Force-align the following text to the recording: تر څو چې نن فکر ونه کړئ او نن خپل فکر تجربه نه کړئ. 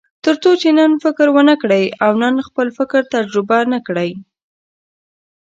تر 0.25 0.35
څو 0.43 0.51
چې 0.61 0.69
نن 0.79 0.91
فکر 1.03 1.27
ونه 1.35 1.55
کړئ 1.61 1.85
او 2.05 2.11
نن 2.23 2.35
خپل 2.47 2.67
فکر 2.77 3.01
تجربه 3.13 3.59
نه 3.73 3.79
کړئ. 3.87 4.11